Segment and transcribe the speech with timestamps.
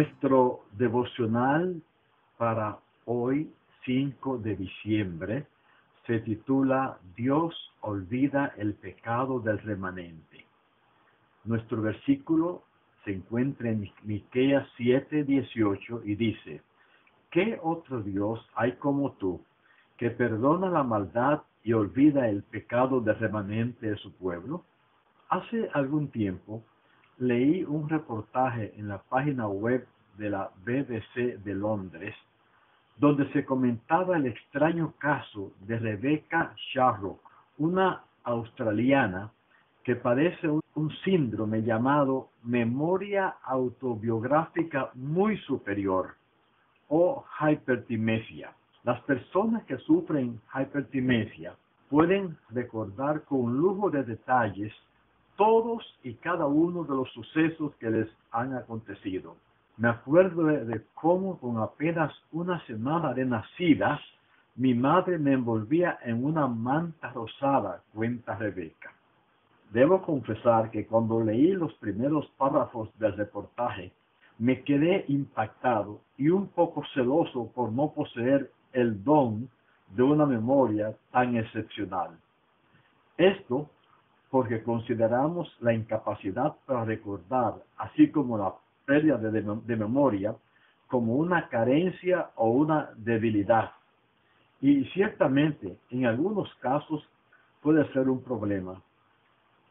[0.00, 1.82] Nuestro devocional
[2.38, 3.52] para hoy,
[3.84, 5.46] 5 de diciembre,
[6.06, 10.46] se titula Dios olvida el pecado del remanente.
[11.44, 12.62] Nuestro versículo
[13.04, 16.62] se encuentra en Miqueas 7, 18 y dice,
[17.30, 19.44] ¿qué otro Dios hay como tú
[19.98, 24.64] que perdona la maldad y olvida el pecado del remanente de su pueblo?
[25.28, 26.64] Hace algún tiempo
[27.20, 32.14] leí un reportaje en la página web de la BBC de Londres,
[32.96, 37.20] donde se comentaba el extraño caso de Rebecca Sharrock,
[37.58, 39.30] una australiana
[39.84, 40.60] que padece un,
[41.04, 46.14] síndrome llamado memoria autobiográfica muy superior
[46.88, 48.54] o hipertimesia.
[48.82, 51.54] Las personas que sufren hipertimesia
[51.90, 54.72] pueden recordar con lujo de detalles
[55.40, 59.36] todos y cada uno de los sucesos que les han acontecido.
[59.78, 63.98] Me acuerdo de, cómo con apenas una semana de nacida,
[64.56, 68.92] mi madre me envolvía en una manta rosada, cuenta Rebeca.
[69.70, 73.92] Debo confesar que cuando leí los primeros párrafos del reportaje,
[74.38, 79.48] me quedé impactado y un poco celoso por no poseer el don
[79.96, 82.10] de una memoria tan excepcional.
[83.16, 83.70] Esto
[84.30, 88.54] porque consideramos la incapacidad para recordar, así como la
[88.86, 90.34] pérdida de, memoria,
[90.86, 93.72] como una carencia o una debilidad.
[94.60, 97.06] Y ciertamente, en algunos casos,
[97.60, 98.80] puede ser un problema.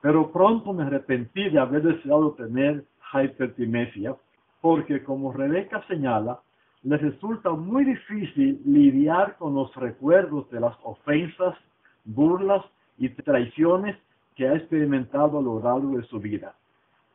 [0.00, 2.84] Pero pronto me arrepentí de haber deseado tener
[3.14, 4.16] hipertimesia,
[4.60, 6.40] porque como Rebeca señala,
[6.82, 11.56] le resulta muy difícil lidiar con los recuerdos de las ofensas,
[12.04, 12.64] burlas
[12.98, 13.96] y traiciones
[14.38, 16.54] que ha experimentado a lo largo de su vida.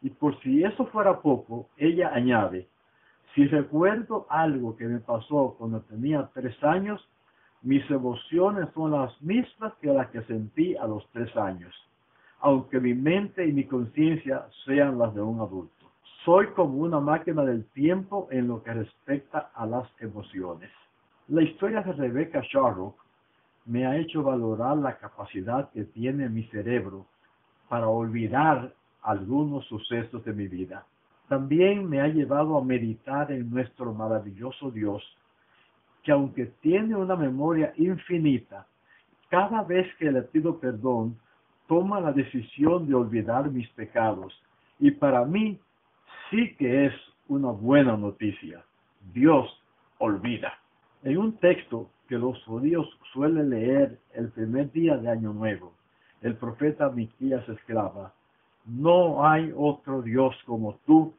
[0.02, 2.67] Y por si eso fuera poco, ella añade,
[3.33, 7.01] si recuerdo algo que me pasó cuando tenía tres años,
[7.61, 11.73] mis emociones son las mismas que las que sentí a los tres años,
[12.41, 15.85] aunque mi mente y mi conciencia sean las de un adulto.
[16.25, 20.72] Soy como una máquina del tiempo en lo que respecta a las emociones.
[21.29, 22.97] La historia de Rebecca Sharrock
[23.66, 27.06] me ha hecho valorar la capacidad que tiene mi cerebro
[27.69, 30.85] para olvidar algunos sucesos de mi vida.
[31.29, 35.02] También me ha llevado a meditar en nuestro maravilloso Dios,
[36.03, 38.68] que aunque tiene una memoria infinita,
[39.29, 41.18] cada vez que le pido perdón,
[41.68, 44.34] toma la decisión de olvidar mis pecados.
[44.79, 45.59] Y para mí
[46.29, 46.94] sí que es
[47.28, 48.63] una buena noticia.
[49.13, 49.50] Dios
[49.97, 50.53] olvida.
[51.03, 55.74] En un texto que los judíos suelen leer el primer día de Año Nuevo,
[56.22, 58.13] el profeta Miquías esclava,
[58.66, 61.16] no hay otro Dios como tú,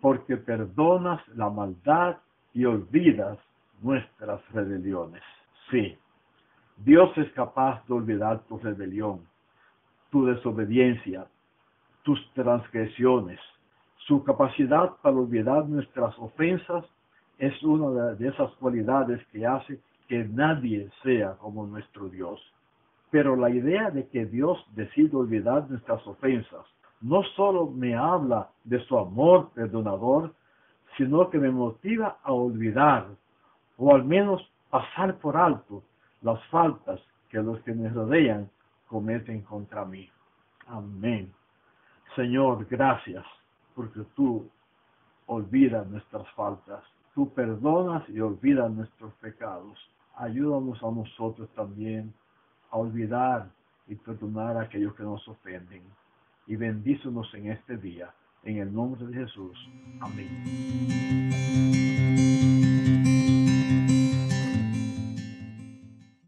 [0.00, 2.16] porque perdonas la maldad
[2.54, 3.38] y olvidas
[3.82, 5.22] nuestras rebeliones.
[5.70, 5.96] Sí,
[6.78, 9.20] Dios es capaz de olvidar tu rebelión,
[10.10, 11.24] tu desobediencia,
[12.02, 13.38] tus transgresiones.
[14.08, 16.84] Su capacidad para olvidar nuestras ofensas
[17.38, 19.78] es una de esas cualidades que hace
[20.12, 22.38] que nadie sea como nuestro Dios.
[23.10, 26.66] Pero la idea de que Dios decide olvidar nuestras ofensas
[27.00, 30.34] no solo me habla de su amor perdonador,
[30.98, 33.06] sino que me motiva a olvidar
[33.78, 35.82] o al menos pasar por alto
[36.20, 38.50] las faltas que los que me rodean
[38.88, 40.10] cometen contra mí.
[40.66, 41.32] Amén.
[42.16, 43.24] Señor, gracias
[43.74, 44.46] porque tú
[45.24, 46.84] olvidas nuestras faltas,
[47.14, 49.78] tú perdonas y olvidas nuestros pecados.
[50.16, 52.12] Ayúdanos a nosotros también
[52.70, 53.50] a olvidar
[53.86, 55.82] y perdonar a aquellos que nos ofenden.
[56.46, 58.12] Y bendícenos en este día.
[58.42, 59.56] En el nombre de Jesús.
[60.00, 61.21] Amén.